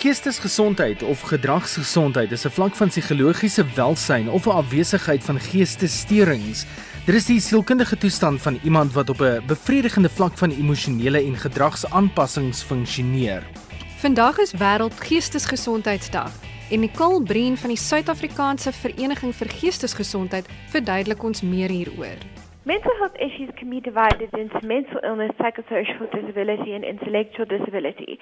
[0.00, 6.66] Geestesgesondheid of gedragsgesondheid is 'n vlak van psigologiese welsyn of 'n afwesigheid van geestessteurings.
[7.06, 11.36] Dit is die sielkundige toestand van iemand wat op 'n bevredigende vlak van emosionele en
[11.36, 13.42] gedragsaanpassings funksioneer.
[13.96, 16.32] Vandag is wêreld geestesgesondheidsdag
[16.70, 22.18] en Nicole Breen van die Suid-Afrikaanse Vereniging vir Geestesgesondheid verduidelik ons meer hieroor.
[22.62, 28.18] Mental health issues can be divided into mental illness, psychosocial disability, and intellectual disability.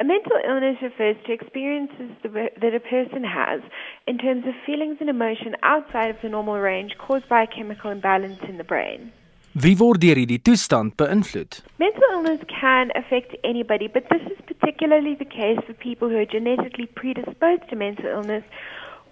[0.00, 3.60] A mental illness refers to experiences that a person has
[4.06, 7.90] in terms of feelings and emotion outside of the normal range caused by a chemical
[7.90, 9.12] imbalance in the brain.
[9.52, 11.60] Wie word deur hierdie toestand beïnvloed?
[11.78, 16.24] Mental illness can affect anybody, but this is particularly the case for people who are
[16.24, 18.44] genetically predisposed to mental illness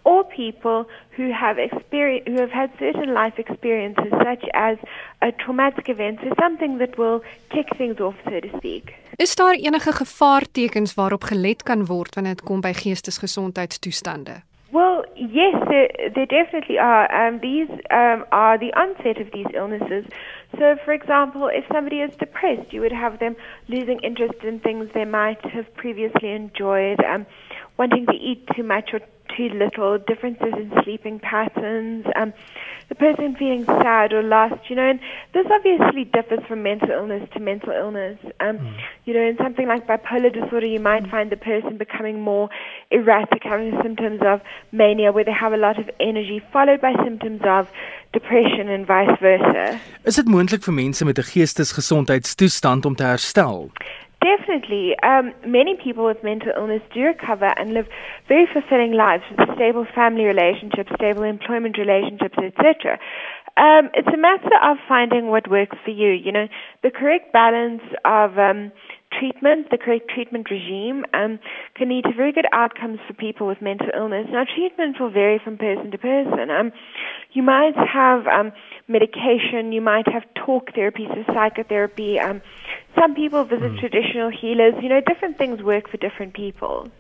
[0.05, 0.87] or people
[1.17, 4.79] who have experience, who have had certain life experiences such as
[5.21, 8.95] a traumatic event, so something that will kick things off so to speak.
[9.25, 14.35] Is daar enige gevaartekens waarop gelet kan word wanneer dit kom by geestesgesondheidstoestande?
[14.71, 17.07] Well, yes, there, there definitely are.
[17.21, 20.05] Um, these um, are the onset of these illnesses.
[20.59, 23.35] So, for example, if somebody is depressed, you would have them
[23.67, 27.27] losing interest in things they might have previously enjoyed, um,
[27.77, 29.01] wanting to eat too much or
[29.39, 32.33] too little, differences in sleeping patterns, um,
[32.89, 34.99] the person feeling sad or lost, you know, and
[35.35, 38.19] this obviously differs from mental illness to mental illness.
[38.41, 38.77] Um, mm.
[39.05, 41.11] You know, in something like bipolar disorder, you might mm.
[41.11, 42.49] find the person becoming more
[42.91, 44.41] erratic, having symptoms of
[44.73, 47.69] mania where they have a lot of energy, followed by symptoms of
[48.13, 49.79] depression and vice versa.
[50.05, 53.71] Is dit moontlik vir mense met 'n geestesgesondheidstoestand om te herstel?
[54.21, 54.95] Definitely.
[55.03, 57.87] Um, many people with mental illness do recover and live
[58.27, 62.99] very fulfilling lives with stable family relationships, stable employment relationships, etc.
[63.57, 66.11] Um, it's a matter of finding what works for you.
[66.11, 66.47] You know,
[66.83, 68.73] the correct balance of um,
[69.19, 71.39] treatment, the correct treatment regime, um,
[71.75, 74.27] can lead to very good outcomes for people with mental illness.
[74.31, 76.51] Now, treatment will vary from person to person.
[76.51, 76.73] Um,
[77.33, 78.53] you might have um,
[78.87, 82.19] medication, you might have talk therapy, so psychotherapy.
[82.19, 82.43] Um,
[82.95, 83.81] some people visit mm.
[83.81, 84.75] traditional healers.
[84.83, 86.91] You know, different things work for different people.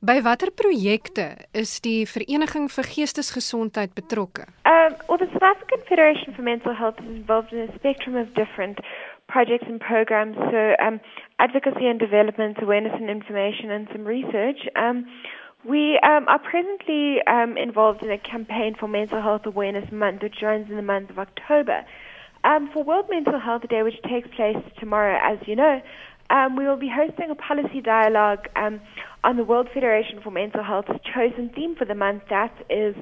[0.00, 4.46] By watter projekte is die Vereniging vir Geestesgesondheid betrokke?
[4.64, 8.34] Um, well, the South African Federation for Mental Health is involved in a spectrum of
[8.34, 8.78] different
[9.26, 10.36] projects and programs.
[10.36, 11.00] So, um,
[11.38, 14.68] advocacy and development, awareness and information, and some research.
[14.76, 15.06] Um,
[15.64, 20.42] we um, are presently um, involved in a campaign for Mental Health Awareness Month, which
[20.42, 21.84] runs in the month of October.
[22.44, 25.80] Um, for World Mental Health Day, which takes place tomorrow, as you know,
[26.30, 28.80] um, we will be hosting a policy dialogue um,
[29.22, 32.22] on the World Federation for Mental Health's chosen theme for the month.
[32.28, 32.94] That is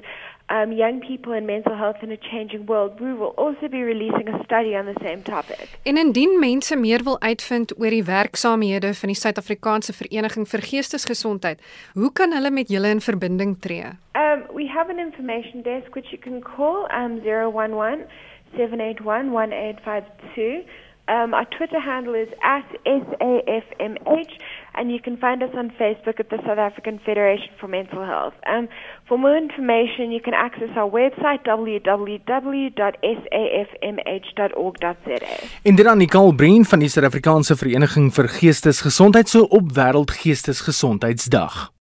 [0.49, 2.99] um, young people and mental health in a changing world.
[2.99, 5.69] We will also be releasing a study on the same topic.
[5.83, 11.63] En indien mense meer wil uitvind oor die werksaamhede van die Suid-Afrikaanse Vereniging vir Geestesgesondheid,
[11.93, 13.95] hoe kan hulle met julle in verbinding tree?
[14.15, 18.05] Um, we have an information desk which you can call um 011
[18.57, 20.65] 781 1852.
[21.09, 24.31] Um, our Twitter handle is at SAFMH,
[24.73, 28.33] and you can find us on Facebook at the South African Federation for Mental Health.
[28.47, 28.69] Um,
[29.05, 32.73] for more information, you can access our website www.safmh.org.za.
[35.63, 41.72] En dit aan Nicole Breen van die Suid-Afrikaanse Vereniging vir Geestesgesondheid so op Wêreld Geestesgesondheidsdag.